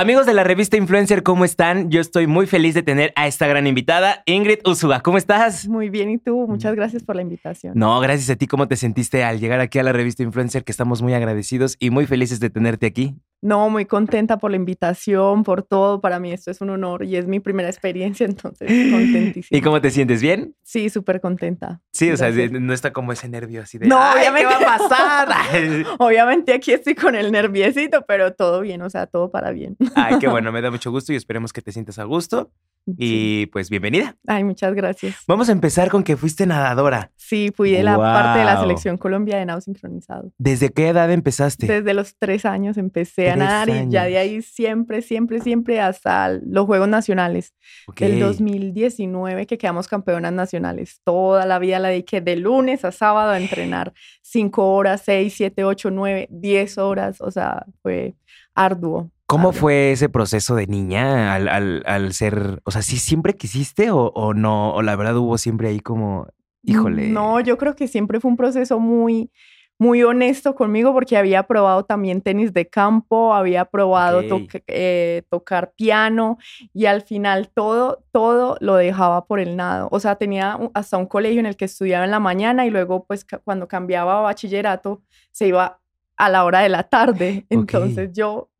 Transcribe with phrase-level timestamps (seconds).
[0.00, 1.90] Amigos de la revista Influencer, ¿cómo están?
[1.90, 5.00] Yo estoy muy feliz de tener a esta gran invitada, Ingrid Usuga.
[5.00, 5.68] ¿Cómo estás?
[5.68, 6.46] Muy bien, ¿y tú?
[6.48, 7.74] Muchas gracias por la invitación.
[7.76, 8.46] No, gracias a ti.
[8.46, 10.64] ¿Cómo te sentiste al llegar aquí a la revista Influencer?
[10.64, 13.14] Que estamos muy agradecidos y muy felices de tenerte aquí.
[13.42, 16.00] No, muy contenta por la invitación, por todo.
[16.00, 19.56] Para mí esto es un honor y es mi primera experiencia, entonces contentísima.
[19.58, 20.20] ¿Y cómo te sientes?
[20.20, 20.54] ¿Bien?
[20.62, 21.80] Sí, súper contenta.
[21.92, 23.86] Sí, o sea, no está como ese nervio así de.
[23.88, 24.64] No, "Ay, ¿qué obviamente.
[24.64, 25.28] va a pasar?
[25.98, 29.76] Obviamente aquí estoy con el nerviecito, pero todo bien, o sea, todo para bien.
[29.94, 32.52] Ay, qué bueno, me da mucho gusto y esperemos que te sientas a gusto.
[32.86, 32.94] Sí.
[32.98, 34.16] Y pues bienvenida.
[34.26, 35.16] Ay, muchas gracias.
[35.28, 37.12] Vamos a empezar con que fuiste nadadora.
[37.16, 40.32] Sí, fui de la parte de la selección Colombia de nado sincronizado.
[40.38, 41.66] ¿Desde qué edad empezaste?
[41.66, 44.32] Desde los tres años empecé a Tres nadar y ya de años.
[44.32, 47.54] ahí siempre, siempre, siempre hasta los Juegos Nacionales.
[47.86, 48.00] Ok.
[48.02, 51.00] El 2019 que quedamos campeonas nacionales.
[51.04, 53.92] Toda la vida la dediqué de lunes a sábado a entrenar.
[54.22, 57.20] Cinco horas, seis, siete, ocho, nueve, diez horas.
[57.20, 58.14] O sea, fue
[58.54, 59.10] arduo.
[59.30, 63.90] ¿Cómo fue ese proceso de niña al, al- al ser, o sea, sí siempre quisiste
[63.90, 64.74] o, o no?
[64.74, 66.26] O la verdad hubo siempre ahí como,
[66.62, 67.08] híjole.
[67.08, 69.30] No, yo creo que siempre fue un proceso muy,
[69.78, 74.22] muy honesto conmigo porque había probado también tenis de campo, había probado
[74.66, 76.36] eh, tocar piano
[76.74, 79.88] y al final todo, todo lo dejaba por el nado.
[79.92, 83.04] O sea, tenía hasta un colegio en el que estudiaba en la mañana y luego
[83.06, 85.80] pues cuando cambiaba a bachillerato se iba
[86.16, 87.46] a la hora de la tarde.
[87.50, 88.50] Entonces yo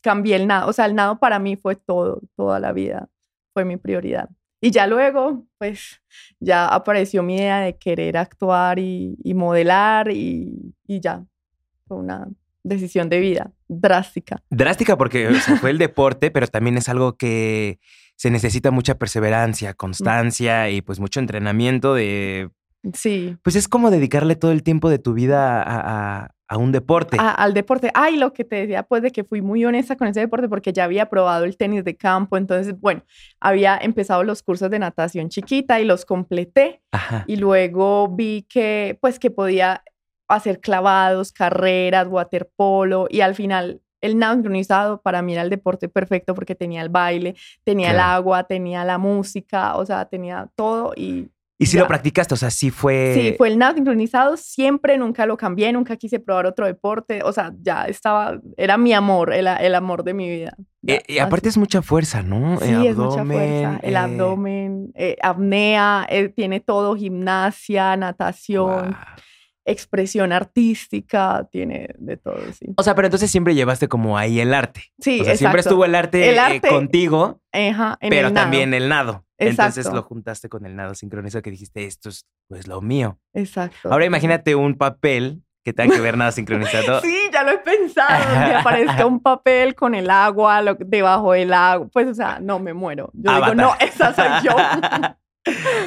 [0.00, 0.68] cambié el nado.
[0.68, 3.08] O sea, el nado para mí fue todo, toda la vida.
[3.52, 4.28] Fue mi prioridad.
[4.60, 6.02] Y ya luego, pues,
[6.38, 11.24] ya apareció mi idea de querer actuar y, y modelar y, y ya.
[11.88, 12.28] Fue una
[12.62, 14.42] decisión de vida drástica.
[14.50, 17.80] Drástica porque o sea, fue el deporte, pero también es algo que
[18.16, 22.50] se necesita mucha perseverancia, constancia y pues mucho entrenamiento de...
[22.92, 23.36] Sí.
[23.42, 25.80] Pues es como dedicarle todo el tiempo de tu vida a,
[26.24, 27.16] a- a un deporte.
[27.20, 27.90] A- al deporte.
[27.94, 30.72] Ay, lo que te decía, pues, de que fui muy honesta con ese deporte porque
[30.72, 32.36] ya había probado el tenis de campo.
[32.36, 33.02] Entonces, bueno,
[33.40, 36.82] había empezado los cursos de natación chiquita y los completé.
[36.92, 37.24] Ajá.
[37.28, 39.82] y luego vi que pues que podía
[40.28, 46.34] hacer clavados, carreras, waterpolo y al final el sincronizado para mí era el deporte perfecto
[46.34, 47.34] porque tenía el baile,
[47.64, 48.12] tenía el Claro.
[48.12, 51.82] agua, tenía la música, o sea, tenía todo y Y si ya.
[51.82, 53.12] lo practicaste, o sea, sí fue...
[53.14, 57.32] sí, fue el nado sincronizado, siempre, nunca lo cambié, nunca quise probar otro deporte, o
[57.34, 60.54] sea, ya estaba, era mi amor, el, el amor de mi vida.
[60.80, 62.58] ya, Eh, y aparte es mucha fuerza, ¿no?
[62.60, 63.78] Sí, Eh, es mucha fuerza.
[63.82, 68.96] El eh, abdomen, eh, apnea, eh, tiene todo, gimnasia, natación,
[69.66, 72.72] expresión artística, tiene de todo, sí.
[72.76, 74.84] O sea, pero entonces siempre llevaste como ahí el arte.
[74.98, 78.34] Sí, o sea, siempre estuvo el arte, El eh, arte contigo, Ajá, en pero el
[78.34, 79.26] también el nado.
[79.40, 79.96] Entonces Exacto.
[79.96, 83.18] lo juntaste con el nado sincronizado que dijiste, esto es pues lo mío.
[83.34, 83.90] Exacto.
[83.92, 87.00] Ahora imagínate un papel que tenga que ver nado sincronizado.
[87.00, 91.52] Sí, ya lo he pensado, que aparezca un papel con el agua lo- debajo del
[91.52, 93.10] agua, pues, o sea, no, me muero.
[93.14, 93.56] Yo Avatar.
[93.56, 94.56] digo, no, esa soy yo.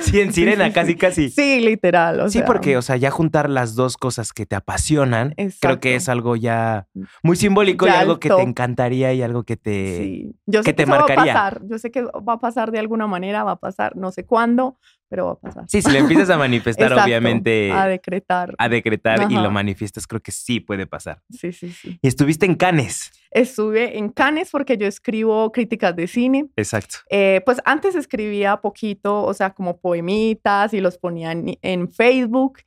[0.01, 0.97] Sí, en sirena, sí, casi, sí.
[0.97, 1.29] casi.
[1.29, 2.19] Sí, literal.
[2.21, 5.79] O sí, sea, porque, o sea, ya juntar las dos cosas que te apasionan, creo
[5.79, 6.87] que es algo ya
[7.21, 9.97] muy simbólico y algo que te encantaría y algo que te...
[9.97, 11.33] Sí, yo que sé te que marcaría.
[11.33, 13.95] va a pasar, yo sé que va a pasar de alguna manera, va a pasar,
[13.95, 14.77] no sé cuándo,
[15.07, 15.65] pero va a pasar.
[15.67, 18.55] Sí, si lo empiezas a manifestar, Exacto, obviamente, A decretar.
[18.57, 21.21] a decretar y lo manifiestas, creo que sí puede pasar.
[21.29, 21.99] Sí, sí, sí.
[22.01, 23.11] Y estuviste en Cannes.
[23.33, 26.49] Estuve en Cannes porque yo escribo críticas de cine.
[26.55, 26.97] Exacto.
[27.09, 32.59] Eh, pues antes escribía poquito, o sea, como poemitas y los ponía en, en Facebook.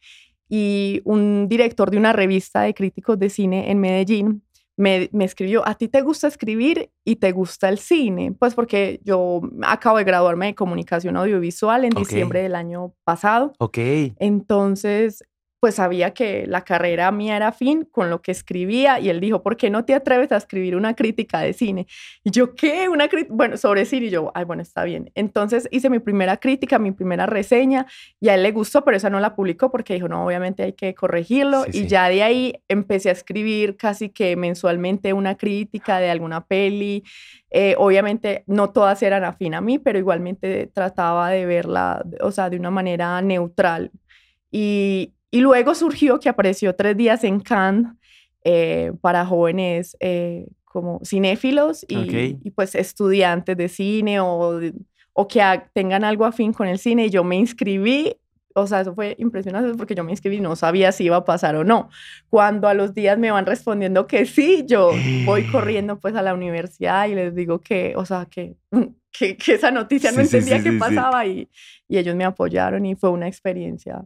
[0.48, 4.42] Y un director de una revista de críticos de cine en Medellín
[4.76, 8.32] me, me escribió, ¿a ti te gusta escribir y te gusta el cine?
[8.38, 13.52] Pues porque yo acabo de graduarme de comunicación audiovisual en diciembre del año pasado.
[13.58, 13.78] Ok.
[14.18, 15.24] Entonces,
[15.66, 19.42] pues sabía que la carrera mía era fin con lo que escribía y él dijo,
[19.42, 21.88] ¿por qué no te atreves a escribir una crítica de cine?
[22.22, 22.88] Y yo, ¿qué?
[22.88, 25.10] Una crítica, bueno, sobre cine y yo, ay, bueno, está bien.
[25.16, 27.88] Entonces hice mi primera crítica, mi primera reseña
[28.20, 30.74] y a él le gustó, pero esa no la publicó porque dijo, no, obviamente hay
[30.74, 31.86] que corregirlo Sí, y sí.
[31.88, 37.02] ya de ahí empecé a escribir casi que mensualmente una crítica de alguna peli.
[37.50, 42.50] Eh, obviamente no todas eran afín a mí, pero igualmente trataba de verla, o sea,
[42.50, 43.90] de una manera neutral.
[44.52, 47.92] Y, y luego surgió que apareció tres días en Cannes
[48.44, 52.40] eh, para jóvenes eh, como cinéfilos y, Ok.
[52.44, 54.60] y, pues estudiantes de cine o,
[55.12, 57.06] o que ha- tengan algo afín con el cine.
[57.06, 58.14] Y yo me inscribí,
[58.54, 61.24] o sea, eso fue impresionante porque yo me inscribí y no sabía si iba a
[61.24, 61.88] pasar o no.
[62.30, 64.92] Cuando a los días me van respondiendo que sí, yo
[65.24, 68.56] voy corriendo pues a la universidad y les digo que, o sea, que,
[69.18, 70.78] que, que esa noticia no Sí, sí, entendía sí, qué sí, sí.
[70.78, 71.48] pasaba y,
[71.88, 74.04] y ellos me apoyaron y fue una experiencia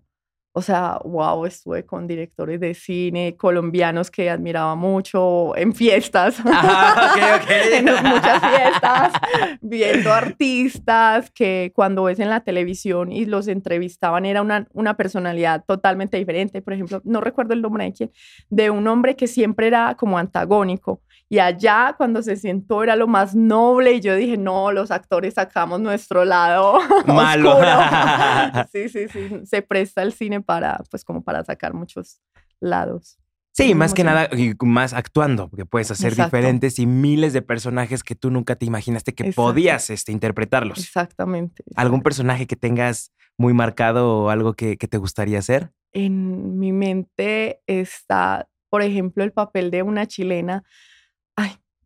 [0.53, 6.39] o sea, wow, estuve con directores de cine colombianos que admiraba mucho en fiestas,
[7.73, 9.13] en muchas fiestas,
[9.61, 15.65] viendo artistas que cuando ves en la televisión y los entrevistaban era una, una personalidad
[15.65, 16.63] totalmente diferente.
[16.63, 18.13] Por ejemplo, no recuerdo el nombre de quién,
[18.49, 21.01] de un hombre que siempre era como antagónico
[21.33, 25.35] y allá cuando se sentó era lo más noble y yo dije, no, los actores
[25.35, 27.57] sacamos nuestro lado malo.
[28.73, 32.21] sí, sí, sí, se presta el cine para, pues como para sacar muchos
[32.59, 33.17] lados.
[33.53, 34.29] Sí, más que nada,
[34.61, 39.13] más actuando, porque puedes hacer diferentes y miles de personajes que tú nunca te imaginaste
[39.13, 40.79] que podías este, interpretarlos.
[40.79, 45.71] Exactamente, ¿Algún personaje que tengas muy marcado o algo que, que te gustaría hacer?
[45.93, 50.65] En mi mente está, por ejemplo, el papel de una chilena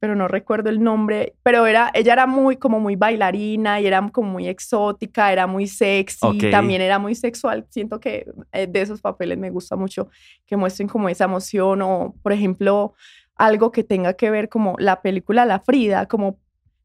[0.04, 4.06] pero no recuerdo el nombre, pero era, ella era muy, como muy bailarina y era
[4.12, 7.64] como muy exótica, era muy sexy, también era muy sexual.
[7.70, 10.10] Siento que eh, de esos papeles me gusta mucho
[10.44, 12.92] que muestren como esa emoción o, por ejemplo,
[13.34, 16.38] algo que tenga que ver como la película La Frida, como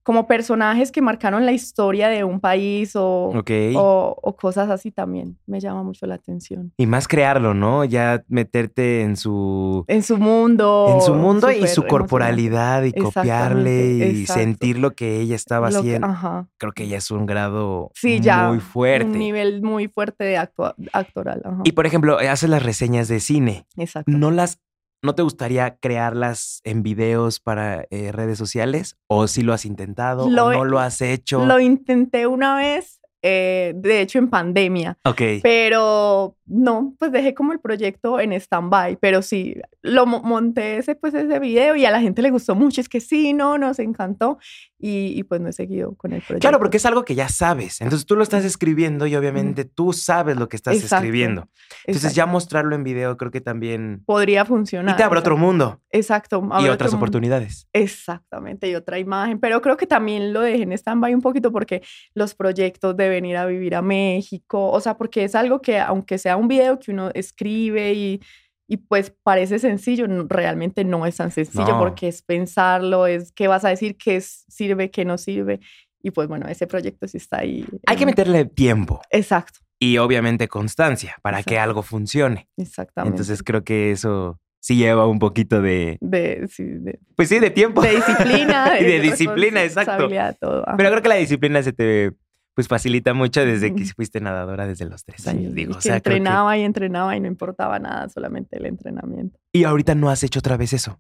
[0.10, 5.60] como personajes que marcaron la historia de un país o, o, cosas así también me
[5.60, 6.74] llama mucho la atención.
[6.78, 7.86] Y más crearlo, ¿no?
[7.86, 9.86] Ya meterte en su...
[9.88, 10.94] En su mundo.
[10.96, 16.48] En su mundo y su corporalidad y copiarle y sentir lo que ella estaba haciendo.
[16.58, 19.12] Creo que ya es un grado sí, ya, muy fuerte.
[19.12, 21.44] Un nivel muy fuerte de actoral.
[21.64, 23.68] Y por ejemplo, haces las reseñas de cine.
[23.78, 24.12] Exacto.
[24.12, 24.60] ¿No las
[25.02, 28.98] ¿No te gustaría crearlas en videos para eh, redes sociales?
[29.08, 31.46] ¿O si lo has intentado o no lo has hecho?
[31.46, 34.98] Lo intenté una vez eh, de hecho en pandemia.
[35.04, 35.22] Ok.
[35.44, 41.14] Pero no, pues dejé como el proyecto en stand-by, pero sí, lo monté ese, pues
[41.14, 44.40] ese video y a la gente le gustó mucho, es que sí, no, nos encantó
[44.80, 46.42] y, pues no he seguido con el proyecto.
[46.42, 49.94] Claro, porque es algo que ya sabes, entonces tú lo estás escribiendo y obviamente tú
[49.94, 51.50] sabes lo que estás escribiendo.
[51.86, 54.02] Entonces ya mostrarlo en video creo que también...
[54.06, 54.96] Podría funcionar.
[54.96, 55.82] Y te abre otro mundo.
[55.92, 56.48] Exacto.
[56.62, 57.68] Y otras oportunidades.
[57.74, 61.84] Exactamente, y otra imagen, pero creo que también lo dejé en stand-by un poquito porque
[62.16, 66.18] los proyectos de venir a vivir a México, o sea, porque es algo que aunque
[66.18, 68.22] sea un video que uno escribe y,
[68.68, 73.66] y pues parece sencillo, realmente no es tan sencillo porque es pensarlo, es qué vas
[73.66, 75.60] a decir, qué sirve, qué no sirve.
[76.02, 77.66] Y pues bueno, ese proyecto sí está ahí.
[77.88, 79.02] Hay que meterle tiempo.
[79.10, 79.60] Exacto.
[79.80, 82.48] Y obviamente constancia para que algo funcione.
[82.58, 83.16] Exactamente.
[83.16, 85.98] Entonces creo que eso sí lleva un poquito de...
[86.02, 87.82] De, sí, de pues sí, de tiempo.
[87.82, 88.78] De disciplina.
[88.80, 90.10] y de, disciplina, exacto.
[90.40, 90.66] Todo.
[90.78, 92.12] Pero creo que la disciplina se te
[92.60, 95.78] pues facilita mucho desde que fuiste nadadora desde los tres años, digo.
[95.78, 99.40] o sea, entrenaba y entrenaba y no importaba nada, solamente el entrenamiento.
[99.54, 101.00] ¿Y ahorita no has hecho otra vez eso?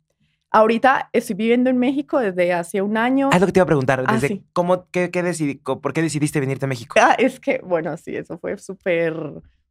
[0.51, 3.27] Ahorita estoy viviendo en México desde hace un año.
[3.33, 4.05] Ah, es lo que te iba a preguntar.
[4.07, 6.95] Ah, desde cómo, qué, qué decidí, ¿Por qué decidiste venirte a México?
[6.97, 9.13] Ah, es que, bueno, sí, eso fue súper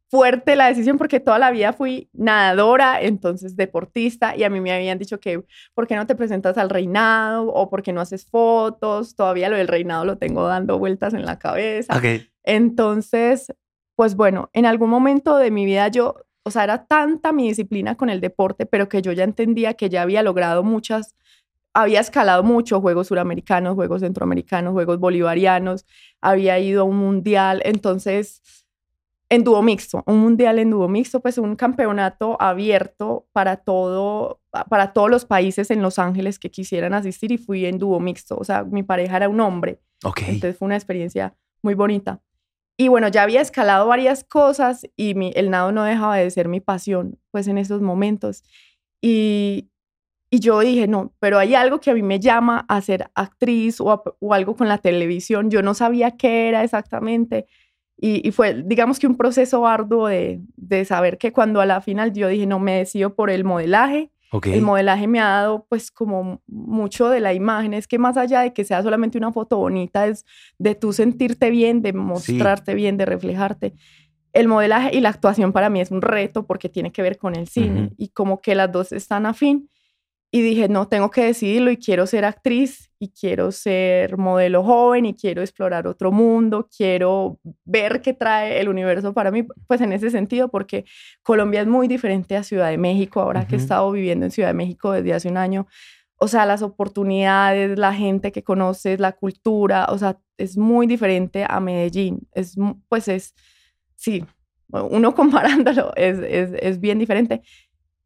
[0.09, 4.71] fuerte la decisión porque toda la vida fui nadadora, entonces deportista, y a mí me
[4.71, 7.47] habían dicho que, ¿por qué no te presentas al reinado?
[7.47, 9.15] O ¿por qué no haces fotos?
[9.15, 11.95] Todavía lo del reinado lo tengo dando vueltas en la cabeza.
[11.95, 12.27] Okay.
[12.43, 13.53] Entonces,
[13.95, 17.95] pues bueno, en algún momento de mi vida yo, o sea, era tanta mi disciplina
[17.95, 21.15] con el deporte, pero que yo ya entendía que ya había logrado muchas
[21.73, 25.85] había escalado mucho, Juegos Suramericanos, Juegos Centroamericanos, Juegos Bolivarianos,
[26.19, 28.41] había ido a un mundial, entonces
[29.29, 34.91] en dúo mixto, un mundial en dúo mixto, pues un campeonato abierto para todo, para
[34.91, 38.43] todos los países en Los Ángeles que quisieran asistir y fui en dúo mixto, o
[38.43, 39.79] sea, mi pareja era un hombre.
[40.27, 42.21] Entonces fue una experiencia muy bonita.
[42.75, 46.47] Y bueno, ya había escalado varias cosas y mi, el nado no dejaba de ser
[46.47, 48.43] mi pasión, pues en esos momentos.
[49.01, 49.69] Y,
[50.31, 53.81] y yo dije, no, pero hay algo que a mí me llama a ser actriz
[53.81, 55.51] o, o algo con la televisión.
[55.51, 57.47] Yo no sabía qué era exactamente
[58.01, 62.13] y, fue, digamos que un proceso arduo de, de, saber que cuando a la final
[62.13, 64.09] yo dije, no, me decido por el modelaje.
[64.43, 67.73] El modelaje me ha dado pues como mucho de la imagen.
[67.73, 70.25] Es que más allá de que sea solamente una foto bonita, es
[70.59, 73.73] de tú sentirte bien, de mostrarte bien, de reflejarte.
[74.31, 77.35] El modelaje y la actuación para mí es un reto porque tiene que ver con
[77.35, 79.67] el cine y como que las dos están afín
[80.31, 85.05] y dije, no, tengo que decidirlo y quiero ser actriz y quiero ser modelo joven
[85.05, 89.91] y quiero explorar otro mundo, quiero ver qué trae el universo para mí, pues en
[89.91, 90.85] ese sentido, porque
[91.23, 94.49] Colombia es muy diferente a Ciudad de México, ahora que he estado viviendo en Ciudad
[94.49, 95.65] de México desde hace un año,
[96.17, 101.45] o sea, las oportunidades, la gente que conoces, la cultura, o sea, es muy diferente
[101.47, 102.55] a Medellín, es,
[102.87, 103.33] pues es,
[103.95, 104.25] sí,
[104.71, 107.41] uno comparándolo es, es, es bien diferente.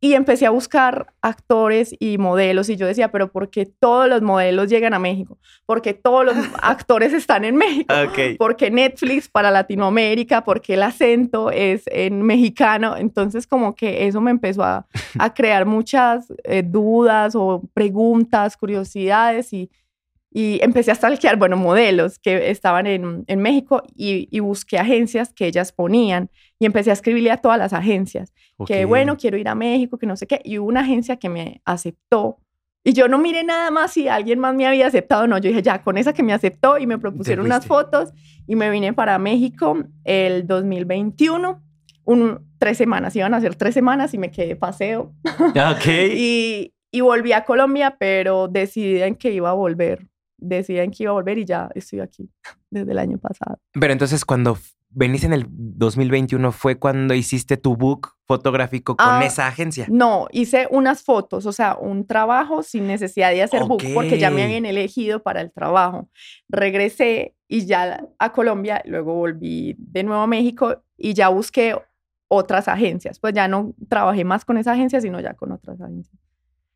[0.04, 4.22] Y empecé a buscar actores y modelos y yo decía, pero ¿por qué todos los
[4.22, 5.38] modelos llegan a México?
[5.66, 7.96] Porque todos los actores están en México.
[8.38, 12.98] Porque Netflix para Latinoamérica, porque el acento es en mexicano.
[12.98, 14.86] Entonces como que eso me empezó a,
[15.36, 19.72] crear muchas eh, dudas o preguntas, curiosidades y,
[20.36, 25.32] y empecé a stalkear, bueno, modelos que estaban en, en México y, y, busqué agencias
[25.32, 28.34] que ellas ponían y empecé a escribirle a todas las agencias
[28.66, 30.42] que, bueno, quiero ir a México, que no sé qué.
[30.44, 32.40] Y hubo una agencia que me aceptó
[32.84, 35.38] y yo no miré nada más si alguien más me había aceptado o no.
[35.38, 38.12] Yo dije, ya, con esa que me aceptó y me propusieron unas fotos
[38.48, 41.62] y me vine para México el 2021.
[42.06, 45.14] Un, tres semanas, iban a ser tres semanas y me quedé paseo.
[45.24, 45.86] Ok.
[46.16, 50.08] y, y volví a Colombia, pero decidí en que iba a volver
[50.44, 52.30] decían que iba a volver y ya estoy aquí
[52.70, 53.60] desde el año pasado.
[53.74, 54.58] Pero entonces cuando
[54.94, 59.88] venís en el 2021 fue cuando hiciste tu book fotográfico con ah, esa agencia.
[59.90, 64.30] No, hice unas fotos, o sea, un trabajo sin necesidad de hacer book porque ya
[64.30, 66.10] me habían elegido para el trabajo.
[66.48, 71.76] Regresé y ya a Colombia, luego volví de nuevo a México y ya busqué
[72.28, 73.20] otras agencias.
[73.20, 76.23] Pues ya no trabajé más con esa agencia, sino ya con otras agencias.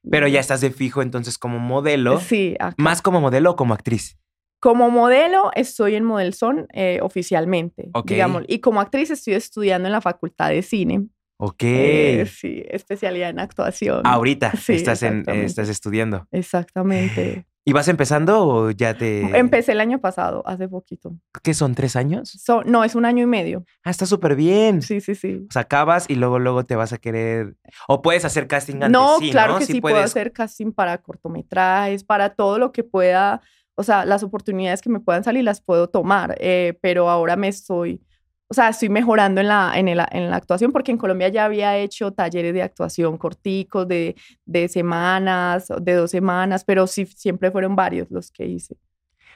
[0.10, 2.20] Pero ya estás de fijo entonces como modelo.
[2.20, 2.56] Sí.
[2.78, 4.18] ¿Más como modelo o como actriz?
[4.60, 10.02] Como modelo estoy en Modelson eh, oficialmente, digamos, y como actriz estoy estudiando en la
[10.02, 11.08] Facultad de Cine.
[11.40, 11.64] Ok.
[11.64, 14.02] Eh, sí, especialidad en actuación.
[14.04, 16.28] Ahorita estás, en, estás estudiando.
[16.32, 17.46] Exactamente.
[17.68, 19.38] ¿Y vas empezando o ya te...?
[19.38, 21.18] Empecé el año pasado, hace poquito.
[21.44, 22.42] ¿Qué son, tres años?
[22.66, 23.66] no, es un año y medio.
[23.84, 24.82] Ah, está súper bien.
[24.82, 25.46] Sí, sí, sí.
[25.50, 27.58] O sea, acabas y luego, luego te vas a querer...
[27.90, 32.30] O puedes hacer casting antes, No, claro que sí, puedo hacer casting para cortometrajes, para
[32.36, 33.42] todo lo que pueda...
[33.76, 37.50] O sea, las oportunidades que me puedan salir las puedo tomar, eh, pero ahora me
[37.50, 38.02] estoy
[38.50, 41.78] o sea, estoy mejorando en la, en, en la actuación porque en Colombia ya había
[41.78, 47.76] hecho talleres de actuación corticos, de, de semanas, de dos semanas, pero sí, siempre fueron
[47.76, 48.78] varios los que hice.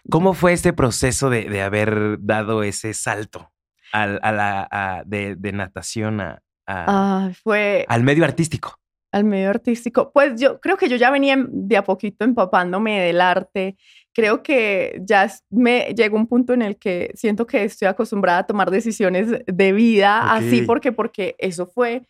[0.10, 3.51] ¿Cómo fue este proceso de, de haber dado ese salto
[3.91, 8.80] a, a la, de, de, natación a, ah, fue, al medio artístico?
[9.12, 10.12] Al medio artístico.
[10.13, 13.75] Pues yo creo que yo ya venía de a poquito empapándome del arte
[14.13, 18.48] creo que ya me llegó un punto en el que siento que estoy acostumbrada a
[18.48, 22.08] tomar decisiones de vida así porque porque eso fue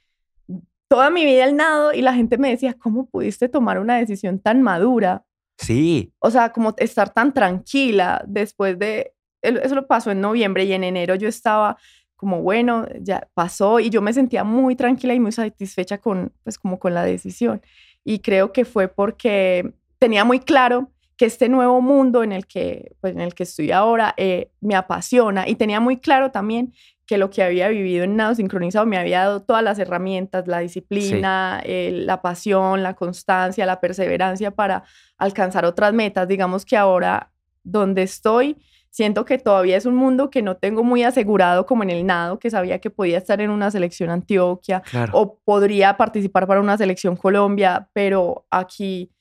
[0.88, 4.40] toda mi vida el nado y la gente me decía, "¿Cómo pudiste tomar una decisión
[4.40, 5.26] tan madura?"
[5.58, 6.12] Sí.
[6.20, 10.84] O sea, como estar tan tranquila después de eso lo pasó en noviembre y en
[10.84, 11.78] enero yo estaba
[12.16, 16.60] como bueno, ya pasó y yo me sentía muy tranquila y muy satisfecha con pues
[16.60, 17.62] como con la decisión.
[18.04, 20.92] Y creo que fue porque tenía muy claro
[21.22, 24.74] que este nuevo mundo en el que, pues, en el que estoy ahora eh, me
[24.74, 25.48] apasiona.
[25.48, 26.74] Y tenía muy claro también
[27.06, 30.58] que lo que había vivido en Nado Sincronizado me había dado todas las herramientas, la
[30.62, 34.84] disciplina, la pasión, la constancia, la perseverancia para
[35.20, 36.28] alcanzar otras metas.
[36.28, 38.58] Digamos que ahora donde estoy,
[38.90, 42.40] siento que todavía es un mundo que no tengo muy asegurado como en el nado,
[42.40, 47.16] que sabía que podía estar en una selección Antioquia o podría participar para una selección
[47.16, 49.12] Colombia, pero aquí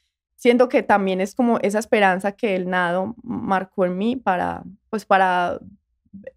[0.40, 5.04] siento que también es como esa esperanza que el nado marcó en mí para, pues
[5.04, 5.60] para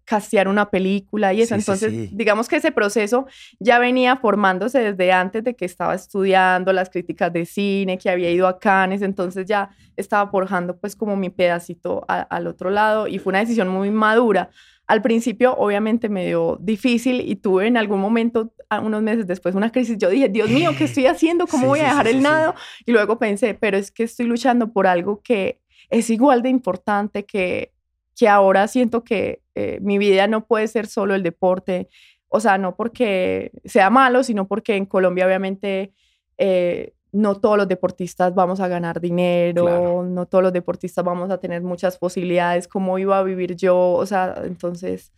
[0.04, 1.54] castear una película y eso.
[1.54, 3.26] Entonces, digamos que ese proceso
[3.58, 8.30] ya venía formándose desde antes de que estaba estudiando las críticas de cine, que había
[8.30, 13.18] ido a Cannes, entonces ya estaba forjando pues como mi pedacito al otro lado y
[13.18, 14.50] fue una decisión muy madura.
[14.86, 19.70] Al principio, obviamente, me dio difícil y tuve en algún momento, unos meses después, una
[19.70, 19.96] crisis.
[19.98, 21.46] Yo dije, Dios mío, ¿qué estoy haciendo?
[21.46, 22.54] ¿Cómo voy a dejar el nado?
[22.84, 25.60] Y luego pensé, pero es que estoy luchando por algo que
[25.90, 27.72] es igual de importante que,
[28.16, 31.88] que ahora siento que eh, mi vida no puede ser solo el deporte.
[32.28, 35.92] O sea, no porque sea malo, sino porque en Colombia, obviamente,
[36.36, 41.38] eh, no todos los deportistas vamos a ganar dinero, no todos los deportistas vamos a
[41.38, 45.12] tener muchas posibilidades, cómo iba a vivir yo, o sea, entonces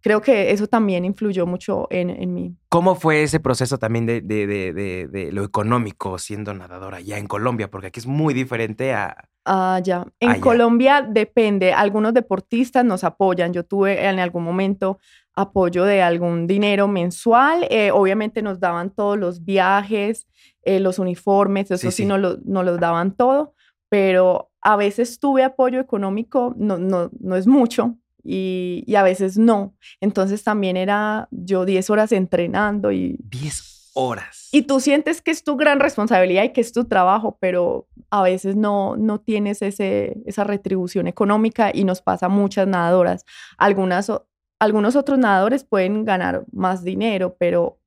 [0.00, 2.54] creo que eso también influyó mucho en, en mí.
[2.68, 7.26] ¿Cómo fue ese proceso también de, de, de, de, lo económico siendo nadadora ya en
[7.26, 7.70] Colombia?
[7.70, 9.28] Porque aquí es muy diferente a...
[9.44, 10.06] Ah, ya.
[10.20, 11.72] En Colombia depende.
[11.72, 13.52] Algunos deportistas nos apoyan.
[13.52, 14.98] Yo tuve en algún momento
[15.34, 17.66] apoyo de algún dinero mensual.
[17.70, 20.26] Eh, obviamente nos daban todos los viajes,
[20.62, 23.54] eh, los uniformes, eso sí, nos, lo, los daban todo,
[23.88, 29.38] pero a veces tuve apoyo económico, no, no, no es mucho, y, y, a veces
[29.38, 29.74] no.
[30.00, 33.16] Entonces también era yo 10 horas entrenando y...
[33.30, 34.48] 10 horas.
[34.52, 38.22] Y tú sientes que es tu gran responsabilidad y que es tu trabajo, pero a
[38.22, 43.24] veces no, no tienes ese, esa retribución económica y nos pasa a muchas nadadoras.
[43.56, 44.12] Algunas,
[44.60, 47.78] algunos otros nadadores pueden ganar más dinero, pero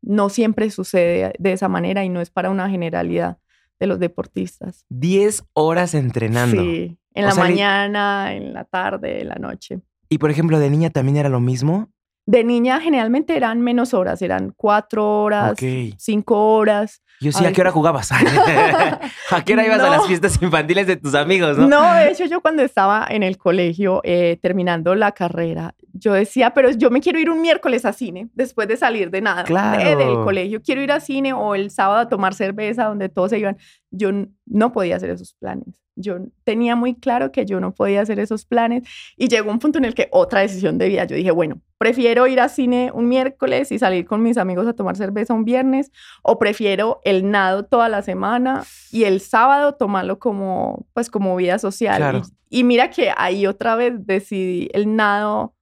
[0.00, 3.38] no siempre sucede de esa manera y no es para una generalidad
[3.78, 4.84] de los deportistas.
[4.88, 6.60] 10 horas entrenando.
[6.60, 9.80] Sí, en la mañana, en la tarde, en la noche.
[10.08, 11.90] Y por ejemplo, de niña también era lo mismo.
[12.24, 15.58] De niña generalmente eran menos horas, eran cuatro horas,
[15.98, 17.02] cinco horas.
[17.20, 18.12] Yo sí, ¿a, qué hora jugabas?
[19.30, 21.58] ¿A qué hora ibas a las fiestas infantiles de tus amigos?
[21.58, 26.12] No, no de hecho yo cuando estaba en el colegio eh, terminando la carrera, yo
[26.12, 29.44] decía, pero yo me quiero ir un miércoles a cine después de salir de nada,
[29.44, 29.96] claro.
[29.96, 30.60] del colegio.
[30.60, 33.56] Quiero ir a cine o el sábado a tomar cerveza donde todos se iban.
[33.92, 34.10] Yo
[34.44, 35.68] no podía hacer esos planes.
[35.94, 38.82] Yo tenía muy claro que yo no podía hacer esos planes
[39.16, 41.04] y llegó un punto en el que otra decisión debía.
[41.04, 44.72] Yo dije, bueno, prefiero ir a cine un miércoles y salir con mis amigos a
[44.72, 45.92] tomar cerveza un viernes
[46.22, 51.60] o prefiero el nado toda la semana y el sábado tomarlo como pues como vida
[51.60, 52.22] social.
[52.50, 55.54] Y, y, mira que ahí otra vez decidí el nado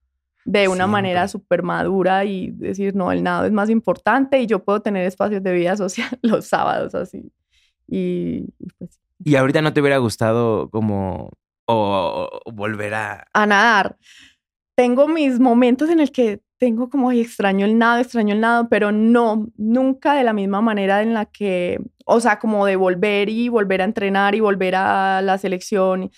[0.44, 4.64] de una manera súper madura y decir, no, el nado es más importante y yo
[4.64, 7.32] puedo tener espacios de vida social los sábados así.
[7.86, 8.46] Y,
[8.78, 11.30] pues ¿Y ahorita no te hubiera gustado como
[11.66, 13.26] o, volver a...
[13.32, 13.96] A nadar.
[14.74, 18.92] Tengo mis momentos en el que tengo como extraño el nado, extraño el nado, pero
[18.92, 23.48] no, nunca de la misma manera en la que, o sea, como de volver y
[23.48, 26.10] volver a entrenar y volver a la selección.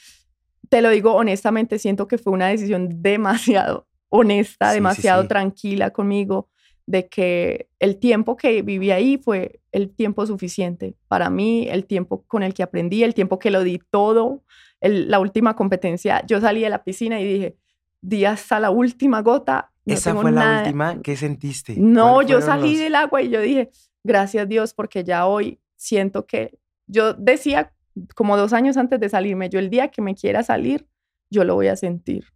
[0.69, 6.51] Te lo digo honestamente, siento que fue una decisión demasiado honesta, demasiado tranquila conmigo
[6.87, 12.25] de que el tiempo que viví ahí fue el tiempo suficiente para mí, el tiempo
[12.27, 14.45] con el que aprendí, el tiempo que lo di todo.
[14.81, 17.57] la última competencia, yo salí de la piscina y dije,
[18.03, 19.73] di hasta la última gota.
[19.87, 21.01] ¿Esa fue la última?
[21.01, 21.75] ¿Qué sentiste?
[21.79, 23.71] No, yo salí del agua y yo dije,
[24.05, 27.73] gracias Dios, porque ya hoy siento que yo decía
[28.15, 30.87] como dos años antes de salirme, yo el día que me quiera salir,
[31.31, 32.27] yo lo voy a sentir.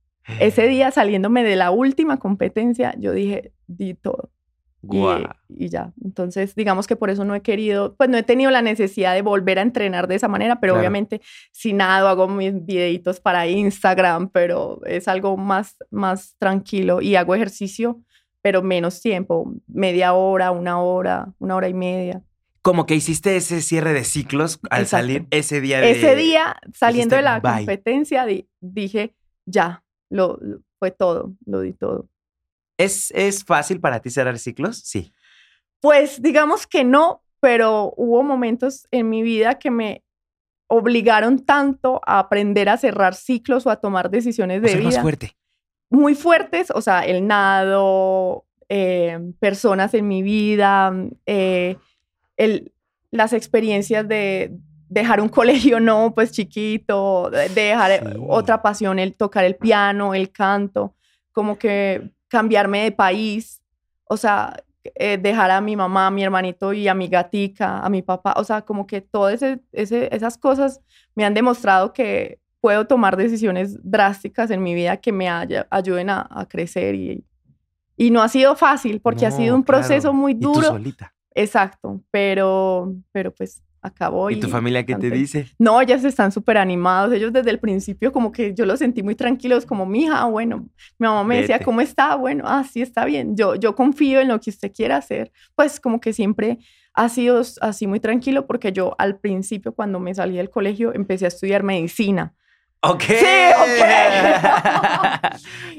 [0.40, 4.30] Ese día saliéndome de la última competencia, yo dije, di todo.
[5.48, 5.92] Y, ya.
[6.04, 9.22] Entonces, digamos que por eso no he querido, pues no he tenido la necesidad de
[9.22, 14.28] volver a entrenar de esa manera, pero obviamente si nada, hago mis videitos para Instagram,
[14.28, 18.00] pero es algo más, más tranquilo y hago ejercicio,
[18.42, 22.22] pero menos tiempo, media hora, una hora, una hora y media.
[22.62, 25.92] Como que hiciste ese cierre de ciclos al salir ese día de...
[25.92, 28.26] Ese día, saliendo de la competencia,
[28.60, 29.14] dije,
[29.46, 30.38] ya, lo,
[30.78, 32.08] fue todo, lo di todo.
[32.78, 34.78] ¿Es, ¿Es fácil para ti cerrar ciclos?
[34.78, 35.12] Sí.
[35.80, 40.02] Pues digamos que no, pero hubo momentos en mi vida que me
[40.68, 44.84] obligaron tanto a aprender a cerrar ciclos o a tomar decisiones de vida.
[44.84, 45.36] Más fuerte.
[45.90, 50.92] Muy fuertes, o sea, el nado, eh, personas en mi vida,
[51.26, 51.76] eh,
[52.36, 52.72] el,
[53.12, 59.44] las experiencias de dejar un colegio no, pues chiquito, de dejar otra pasión, el tocar
[59.44, 60.94] el piano, el canto,
[61.32, 63.62] como que cambiarme de país,
[64.04, 64.54] o sea,
[64.94, 68.34] eh, dejar a mi mamá, a mi hermanito y a mi gatica, a mi papá,
[68.36, 69.40] o sea, como que todas
[69.72, 70.80] esas cosas
[71.14, 76.46] me han demostrado que puedo tomar decisiones drásticas en mi vida que me ayuden a,
[76.48, 77.24] crecer y,
[77.96, 80.68] y no ha sido fácil porque ha sido un proceso muy duro.
[80.68, 81.12] solita.
[81.34, 84.30] Exacto, pero, pero pues acabó.
[84.30, 85.46] ¿Y, tu familia qué te dice?
[85.58, 87.12] No, ellas están súper animados.
[87.12, 90.68] Ellos desde el principio como que yo los sentí muy tranquilos, como mi hija, bueno,
[90.98, 92.14] mi mamá me decía, ¿cómo está?
[92.16, 93.36] Bueno, ah, sí, está bien.
[93.36, 95.32] Yo, yo confío en lo que usted quiera hacer.
[95.54, 96.58] Pues como que siempre
[96.94, 101.26] ha sido así muy tranquilo porque yo al principio cuando me salí del colegio empecé
[101.26, 102.34] a estudiar medicina.
[102.88, 103.02] Ok.
[103.02, 103.24] Sí,
[103.60, 103.88] ok.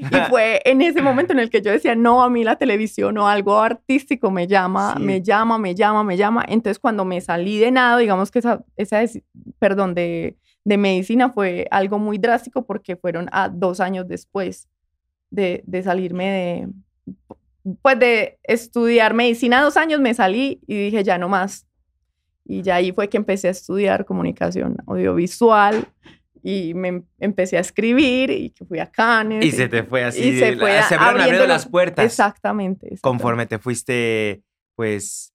[0.00, 3.16] y fue en ese momento en el que yo decía, no, a mí la televisión
[3.18, 6.44] o algo artístico me llama, me llama, me llama, me llama.
[6.48, 9.02] Entonces cuando me salí de nada, digamos que esa, esa
[9.58, 14.68] perdón, de, de medicina fue algo muy drástico porque fueron a dos años después
[15.30, 16.68] de, de salirme de,
[17.82, 21.66] pues de estudiar medicina, dos años me salí y dije, ya no más.
[22.44, 25.86] Y ya ahí fue que empecé a estudiar comunicación audiovisual
[26.42, 29.44] y me empecé a escribir y que fui a Cannes.
[29.44, 32.04] Y, se te fue así, y se, fue se abriendo las puertas.
[32.04, 34.42] Exactamente, Conforme te fuiste,
[34.74, 35.32] pues...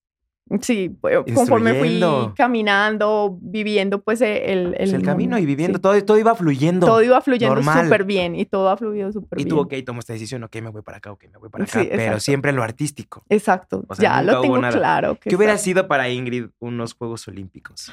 [0.60, 2.02] Sí, pues, conforme fui
[2.36, 4.76] caminando, viviendo pues el...
[4.78, 6.86] El, pues, camino y viviendo, todo, todo iba fluyendo.
[6.86, 9.48] Todo iba fluyendo súper bien y todo ha fluido súper bien.
[9.48, 11.64] Y tú, ok, tomo esta decisión, ok, me voy para acá, ok, me voy para
[11.64, 13.24] acá, pero siempre lo artístico.
[13.30, 15.18] Exacto, ya lo tengo claro.
[15.20, 17.92] ¿Qué hubiera sido para Ingrid unos Juegos Olímpicos?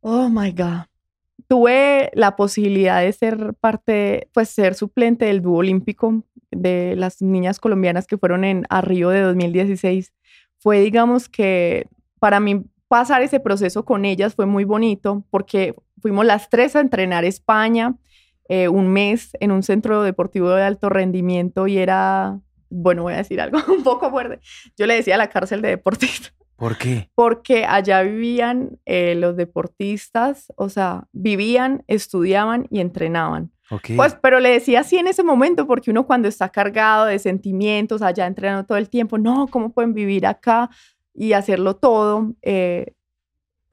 [0.00, 0.86] Oh, my God
[1.48, 7.58] tuve la posibilidad de ser parte, pues ser suplente del dúo olímpico de las niñas
[7.60, 10.12] colombianas que fueron en, a de 2016.
[10.58, 16.24] Fue, digamos que para mí pasar ese proceso con ellas fue muy bonito porque fuimos
[16.24, 17.96] las tres a entrenar España
[18.48, 22.40] eh, un mes en un centro deportivo de alto rendimiento y era
[22.74, 24.40] bueno, voy a decir algo un poco fuerte.
[24.76, 26.34] Yo le decía a la cárcel de deportistas.
[26.56, 27.10] ¿Por qué?
[27.14, 33.50] Porque allá vivían eh, los deportistas, o sea, vivían, estudiaban y entrenaban.
[33.96, 38.02] Pues, pero le decía así en ese momento, porque uno cuando está cargado de sentimientos,
[38.02, 40.70] allá entrenando todo el tiempo, no, ¿cómo pueden vivir acá
[41.14, 42.34] y hacerlo todo?
[42.42, 42.94] Eh,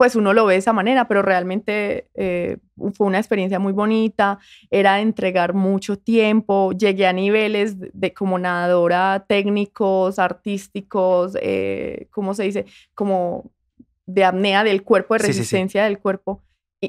[0.02, 2.56] pues uno lo ve de esa manera, pero realmente eh,
[2.92, 9.24] fue una experiencia muy bonita, era entregar mucho tiempo, llegué a niveles de, como nadadora
[9.28, 12.66] técnicos, artísticos, eh, ¿cómo se dice?
[12.96, 13.52] Como
[14.04, 16.42] de apnea del cuerpo, de resistencia del cuerpo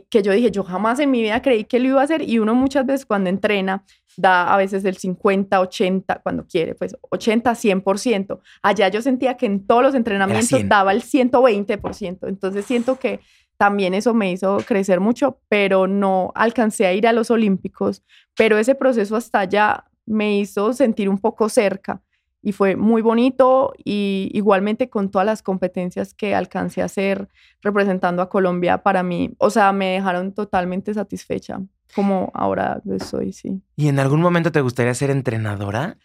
[0.10, 2.40] que yo dije, yo jamás en mi vida creí que lo iba a hacer y
[2.40, 3.84] uno muchas veces cuando entrena
[4.18, 8.40] da a veces del 50, 80, cuando quiere, pues 80, 100%.
[8.62, 12.28] Allá yo sentía que en todos los entrenamientos daba el 120%.
[12.28, 13.20] Entonces siento que
[13.58, 18.04] también eso me hizo crecer mucho, pero no alcancé a ir a los Olímpicos,
[18.36, 22.02] pero ese proceso hasta allá me hizo sentir un poco cerca
[22.42, 27.30] y fue muy bonito y igualmente con todas las competencias que alcancé a hacer
[27.62, 31.62] representando a Colombia para mí, o sea, me dejaron totalmente satisfecha
[31.94, 33.62] como ahora soy, sí.
[33.76, 35.98] ¿Y en algún momento te gustaría ser entrenadora?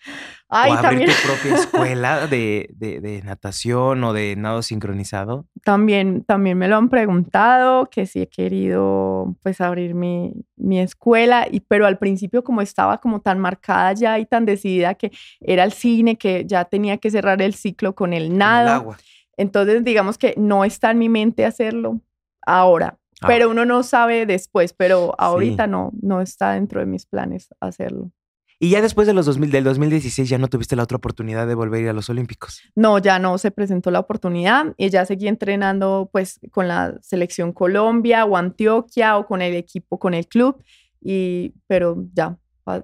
[0.48, 5.46] Ay, ¿O abrir tu propia escuela de, de, natación o de nado sincronizado?
[5.64, 11.46] También, también me lo han preguntado, que si he querido pues abrir mi, mi escuela,
[11.50, 15.64] y, pero al principio como estaba como tan marcada ya y tan decidida que era
[15.64, 18.96] el cine, que ya tenía que cerrar el ciclo con el nado.
[19.36, 22.00] Entonces digamos que no está en mi mente hacerlo
[22.46, 23.26] ahora Ah.
[23.26, 28.12] Pero uno no sabe después, pero ahorita no, no está dentro de mis planes hacerlo.
[28.60, 31.54] Y ya después de los 2000, del 2016 ya no tuviste la otra oportunidad de
[31.54, 32.60] volver a ir a los Olímpicos.
[32.74, 37.52] No, ya no se presentó la oportunidad y ya seguí entrenando pues con la selección
[37.52, 40.60] Colombia o Antioquia o con el equipo, con el club,
[41.00, 42.36] y, pero ya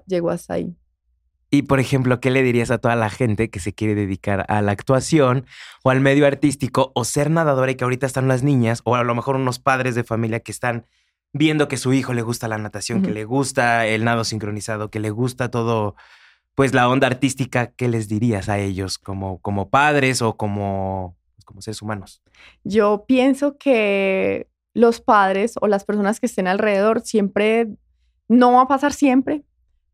[0.07, 0.73] llegó hasta ahí.
[1.55, 4.61] Y, por ejemplo, ¿qué le dirías a toda la gente que se quiere dedicar a
[4.61, 5.45] la actuación
[5.83, 9.03] o al medio artístico o ser nadadora y que ahorita están las niñas o a
[9.05, 10.85] lo mejor unos padres de familia que están
[11.31, 14.99] viendo que su hijo le gusta la natación, que le gusta el nado sincronizado, que
[14.99, 15.95] le gusta todo,
[16.55, 21.45] pues la onda artística, ¿qué les dirías a ellos como, como padres o como, pues,
[21.45, 22.21] como seres humanos?
[22.65, 27.69] Yo pienso que los padres o las personas que estén alrededor siempre,
[28.27, 29.43] no va a pasar siempre,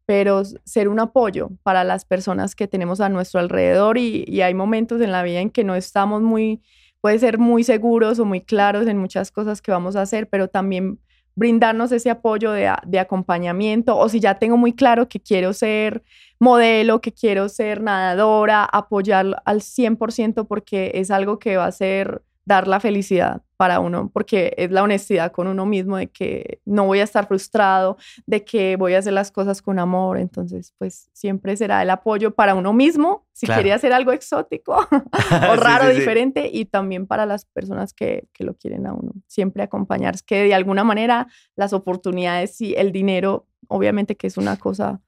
[0.05, 5.01] pero ser un apoyo para las personas que tenemos a nuestro alrededor y, hay momentos
[5.01, 6.61] en la vida en que no estamos muy,
[6.99, 10.47] puede ser muy seguros o muy claros en muchas cosas que vamos a hacer, pero
[10.47, 10.99] también
[11.35, 16.03] brindarnos ese apoyo de, de, acompañamiento o si ya tengo muy claro que quiero ser
[16.39, 22.23] modelo, que quiero ser nadadora, apoyar al 100% porque es algo que va a ser
[22.51, 26.85] dar la felicidad para uno, porque es la honestidad con uno mismo de que no
[26.85, 30.17] voy a estar frustrado, de que voy a hacer las cosas con amor.
[30.17, 34.75] Entonces, pues siempre será el apoyo para uno mismo, si quería hacer algo exótico
[35.51, 39.13] o raro, diferente, y también para las personas que, que lo quieren a uno.
[39.27, 44.37] Siempre acompañar, es que de alguna manera las oportunidades y el dinero, obviamente que es
[44.37, 45.01] una cosa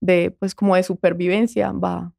[0.00, 2.12] de, pues como de supervivencia, va,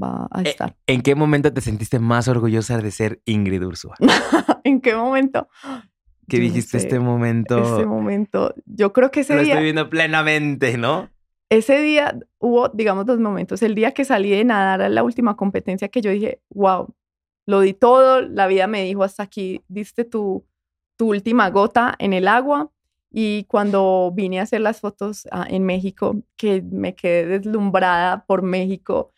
[0.00, 0.76] va a eh, estar.
[0.86, 3.96] ¿En qué momento te sentiste más orgullosa de ser Ingrid Ursula?
[4.64, 5.48] ¿En qué momento?
[6.28, 7.58] ¿Qué dijiste este momento?
[7.58, 9.52] Ese momento, yo creo que ese Lo día...
[9.52, 11.08] estoy viendo plenamente, ¿no?
[11.48, 13.62] Ese día hubo, digamos, dos momentos.
[13.62, 16.92] El día que salí de nadar a la última competencia que yo dije, wow,
[17.46, 20.44] lo di todo, la vida me dijo hasta aquí, diste tu,
[20.96, 22.70] tu última gota en el agua.
[23.12, 28.42] Y cuando vine a hacer las fotos ah, en México, que me quedé deslumbrada por
[28.42, 29.12] México,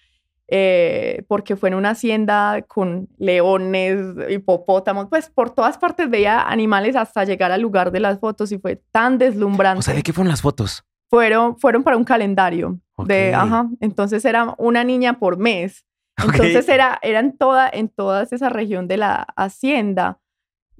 [0.50, 6.96] eh, porque fue en una hacienda con leones, hipopótamos, pues por todas partes veía animales
[6.96, 9.80] hasta llegar al lugar de las fotos y fue tan deslumbrante.
[9.80, 10.84] O sea, ¿de qué fueron las fotos?
[11.10, 15.84] Fueron, fueron para un calendario de, ajá, entonces era una niña por mes.
[16.16, 20.18] Entonces era, eran toda, en toda esa región de la hacienda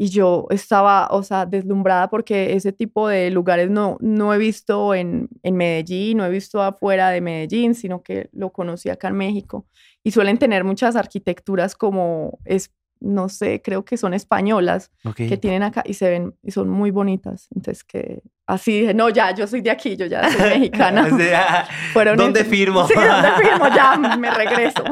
[0.00, 4.94] y yo estaba, o sea, deslumbrada porque ese tipo de lugares no, no he visto
[4.94, 9.16] en, en Medellín, no he visto afuera de Medellín, sino que lo conocí acá en
[9.16, 9.66] México.
[10.04, 15.64] Y suelen tener muchas arquitecturas como, es, no sé, creo que son españolas, que tienen
[15.64, 17.48] acá y se ven, y son muy bonitas.
[17.52, 21.08] Entonces que así dije, no, ya, yo soy de aquí, yo ya soy mexicana.
[22.16, 22.86] ¿Dónde firmo?
[22.88, 23.68] Sí, ¿dónde firmo?
[23.74, 24.84] Ya me regreso.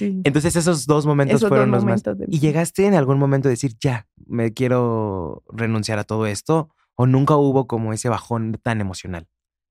[0.00, 2.02] Entonces esos dos momentos fueron los más...
[2.28, 6.70] ¿Y llegaste en algún momento a decir, ya, me quiero renunciar a todo esto?
[6.94, 9.28] ¿O nunca hubo como ese bajón tan emocional?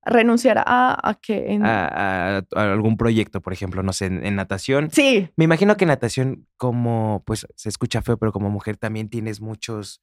[0.08, 1.58] ¿Renunciar a, a qué?
[1.60, 4.88] A, algún proyecto, por ejemplo, no sé, en, natación.
[4.92, 5.28] Sí.
[5.34, 9.40] Me imagino que en natación, como, pues se escucha feo, pero como mujer también tienes
[9.40, 10.00] muchos,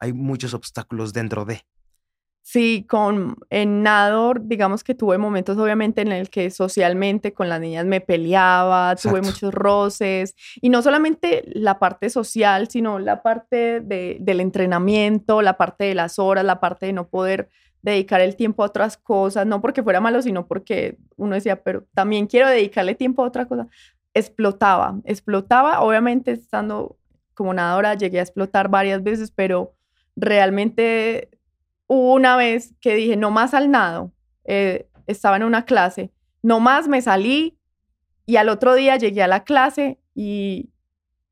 [0.00, 1.66] hay muchos obstáculos dentro de.
[2.44, 7.60] Sí, con en Nador, digamos que tuve momentos obviamente en el que socialmente con las
[7.60, 13.80] niñas me peleaba, tuve muchos roces y no solamente la parte social, sino la parte
[13.80, 17.48] de- del entrenamiento, la parte de las horas, la parte de no poder
[17.80, 21.84] dedicar el tiempo a otras cosas, no porque fuera malo, sino porque uno decía, pero
[21.94, 23.68] también quiero dedicarle tiempo a otra cosa.
[24.14, 26.96] Explotaba, explotaba, obviamente estando
[27.34, 29.74] como nadadora llegué a explotar varias veces, pero
[30.16, 31.28] realmente
[31.92, 34.12] una vez que dije, no más al nado,
[34.44, 36.10] eh, estaba en una clase,
[36.42, 37.58] no más me salí
[38.26, 40.71] y al otro día llegué a la clase y,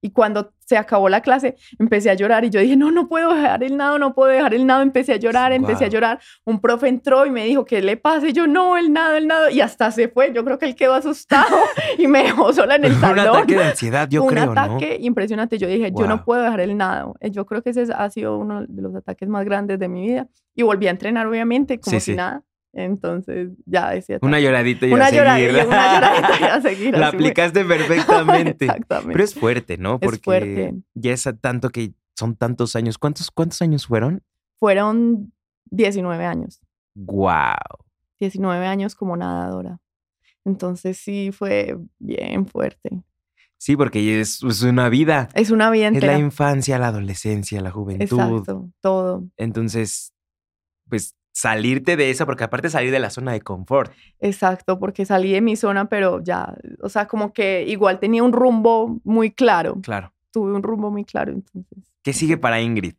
[0.02, 3.34] y cuando se acabó la clase empecé a llorar y yo dije, no, no puedo
[3.34, 6.60] dejar el nado, no puedo dejar el nado, empecé a llorar, empecé a llorar, un
[6.60, 8.28] profe entró y me dijo, ¿qué le pasa?
[8.28, 10.74] Y yo, no, el nado, el nado, y hasta se fue, yo creo que él
[10.76, 11.56] quedó asustado
[11.98, 14.96] y me dejó sola en el un salón ataque de ansiedad, yo un creo, ataque
[15.00, 15.58] impresionante.
[15.58, 17.14] Yo dije, yo no puedo dejar el nado.
[17.20, 19.88] Eh, Yo creo que ese es- ha sido uno de los ataques más grandes de
[19.88, 20.28] mi vida.
[20.54, 22.16] Y volví a entrenar, obviamente, como Sí, si sí.
[22.16, 22.42] nada.
[22.72, 24.18] Entonces, ya decía.
[24.22, 25.66] Una lloradita y una a lloradita, seguir.
[25.66, 26.96] una lloradita y a seguir.
[26.98, 28.64] La aplicaste perfectamente.
[28.66, 29.12] Exactamente.
[29.12, 29.94] Pero es fuerte, ¿no?
[29.94, 30.74] Es Porque fuerte.
[30.94, 32.98] ya es tanto que son tantos años.
[32.98, 34.22] ¿Cuántos, cuántos años fueron?
[34.58, 35.32] Fueron
[35.70, 36.60] 19 años.
[36.94, 37.54] ¡Wow!
[38.20, 39.80] 19 años como nadadora.
[40.44, 43.02] Entonces, sí, fue bien fuerte.
[43.58, 45.28] Sí, porque es, es una vida.
[45.34, 46.18] Es una vida Es la entera.
[46.18, 48.04] infancia, la adolescencia, la juventud.
[48.04, 49.24] Exacto, todo.
[49.36, 50.14] Entonces,
[50.88, 53.92] pues salirte de esa, porque aparte salir de la zona de confort.
[54.18, 58.32] Exacto, porque salí de mi zona, pero ya, o sea, como que igual tenía un
[58.32, 59.78] rumbo muy claro.
[59.82, 60.12] Claro.
[60.32, 61.78] Tuve un rumbo muy claro, entonces.
[62.02, 62.94] ¿Qué sigue para Ingrid?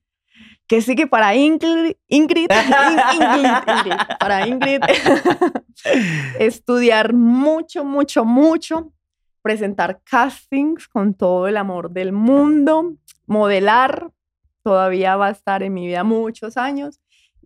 [0.67, 1.95] ¿Qué sigue para Ingrid?
[2.07, 4.79] Ingrid, In- Ingrid, Ingrid, para Ingrid.
[6.39, 8.93] Estudiar mucho, mucho, mucho.
[9.41, 12.95] Presentar castings con todo el amor del mundo.
[13.25, 14.11] Modelar.
[14.63, 17.00] Todavía va a estar en mi vida muchos años.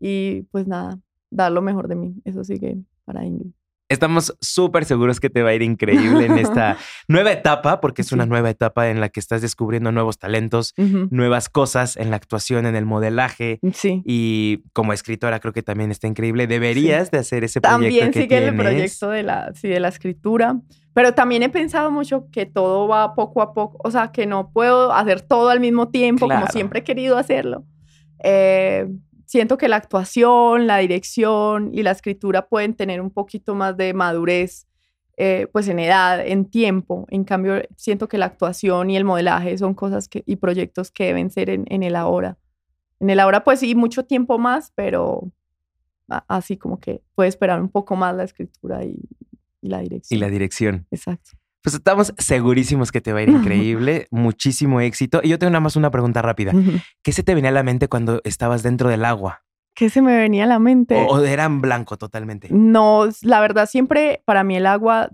[0.08, 1.00] Y pues nada,
[1.32, 2.14] dar lo mejor de mí.
[2.26, 3.52] Eso sigue para Ingrid.
[3.88, 6.76] Estamos súper seguros que te va a ir increíble en esta
[7.08, 8.30] nueva etapa, porque es una Sí.
[8.30, 11.08] nueva etapa en la que estás descubriendo nuevos talentos, Ujú.
[11.12, 13.60] nuevas cosas en la actuación, en el modelaje.
[13.74, 14.02] Sí.
[14.06, 16.48] Y como escritora creo que también está increíble.
[16.48, 19.90] Deberías de hacer ese proyecto También que sigue el proyecto de la, sí, de la
[19.90, 20.60] escritura,
[20.94, 24.50] pero también he pensado mucho que todo va poco a poco, o sea, que no
[24.52, 26.42] puedo hacer todo al mismo tiempo Claro.
[26.42, 27.66] como siempre he querido hacerlo.
[28.24, 28.88] Eh,
[29.26, 33.94] siento que la actuación, la dirección y la escritura pueden tener un poquito más de
[33.94, 34.68] madurez,
[35.18, 37.06] eh, pues en edad, en tiempo.
[37.10, 41.06] En cambio, siento que la actuación y el modelaje son cosas que, y proyectos que
[41.06, 42.38] deben ser en, en el ahora.
[43.00, 45.32] En el ahora, pues sí, mucho tiempo más, pero
[46.28, 49.00] así como que puede esperar un poco más la escritura y,
[49.62, 50.20] y la Y dirección.
[50.20, 50.88] la dirección.
[50.92, 51.32] Exacto.
[51.66, 54.08] Pues estamos segurísimos que te va a ir increíble.
[54.12, 55.20] Muchísimo éxito.
[55.24, 56.52] Y yo tengo nada más una pregunta rápida.
[57.02, 59.42] ¿Qué se te venía a la mente cuando estabas dentro del agua?
[59.74, 60.96] ¿Qué se me venía a la mente?
[60.96, 62.50] ¿O, o era en blanco totalmente?
[62.52, 65.10] No, la verdad siempre para mí el agua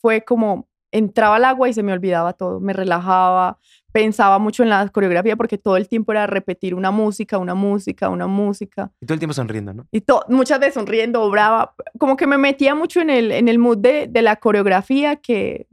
[0.00, 3.58] fue como entraba al agua y se me olvidaba todo, me relajaba,
[3.90, 8.08] pensaba mucho en la coreografía porque todo el tiempo era repetir una música, una música,
[8.08, 9.86] una música Y todo el tiempo sonriendo, ¿no?
[9.90, 13.78] y muchas veces sonriendo, brava, como que me metía mucho en el, en el mood
[13.78, 15.66] de, de la coreografía que,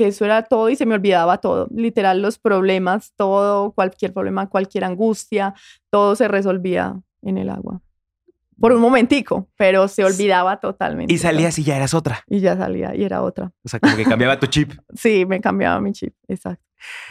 [0.00, 4.48] que eso era todo y se me olvidaba todo, literal los problemas, todo, cualquier problema,
[4.48, 5.52] cualquier angustia,
[5.90, 7.82] todo se resolvía en el agua.
[8.58, 11.12] Por un momentico, pero se olvidaba totalmente.
[11.12, 12.24] Y salías y ya eras otra.
[12.28, 13.52] Y ya salía y era otra.
[13.62, 14.72] O sea, como que cambiaba tu chip.
[14.94, 16.64] Sí, me cambiaba mi chip, exacto.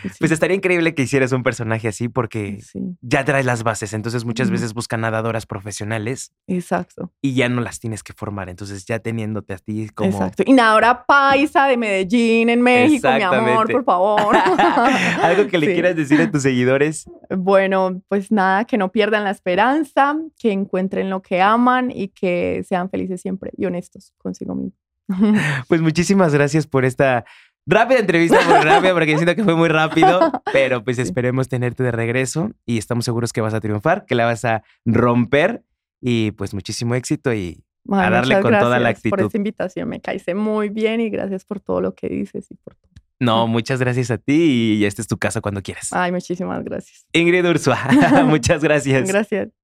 [0.04, 3.94] Sí, Pues estaría increíble que hicieras un personaje así porque sí, ya traes las bases.
[3.94, 8.50] Entonces muchas veces buscan nadadoras profesionales exacto, y ya no las tienes que formar.
[8.50, 10.10] Entonces ya teniéndote a ti como...
[10.10, 10.44] exacto.
[10.46, 14.36] Y nadadora paisa de Medellín, en México, mi amor, por favor.
[15.22, 15.74] Algo que le Sí.
[15.74, 17.06] quieras decir a tus seguidores.
[17.30, 22.64] Bueno, pues nada, que no pierdan la esperanza, que encuentren lo que aman y que
[22.68, 24.80] sean felices siempre y honestos consigo mismos.
[25.68, 27.26] Pues muchísimas gracias por esta
[27.70, 31.92] rápida entrevista, muy rápida, porque siento que fue muy rápido, pero pues esperemos tenerte de
[31.92, 35.64] regreso y estamos seguros que vas a triunfar, que la vas a romper
[36.02, 39.26] y pues muchísimo éxito y Ay, A darle con toda la gracias Por actitud.
[39.28, 42.76] esta invitación, me caíste muy bien y gracias por todo lo que dices y por
[42.76, 42.92] todo.
[43.20, 45.90] no, muchas gracias a ti y este es tu casa cuando quieras.
[45.92, 47.06] Ay, muchísimas gracias.
[47.14, 47.78] Ingrid Ursua,
[48.26, 49.08] muchas gracias.
[49.08, 49.59] Gracias.